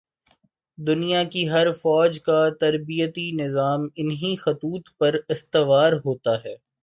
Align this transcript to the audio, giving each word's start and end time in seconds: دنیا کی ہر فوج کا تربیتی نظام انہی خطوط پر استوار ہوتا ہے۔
دنیا 0.77 1.23
کی 1.23 1.49
ہر 1.49 1.71
فوج 1.71 2.19
کا 2.21 2.39
تربیتی 2.59 3.31
نظام 3.33 3.87
انہی 3.95 4.35
خطوط 4.35 4.89
پر 4.97 5.15
استوار 5.29 5.93
ہوتا 6.05 6.43
ہے۔ 6.45 6.55